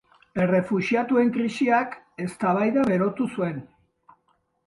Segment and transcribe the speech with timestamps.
[0.43, 1.93] Errefuxiatuen krisiak
[2.25, 3.59] eztabaida berotu zuen.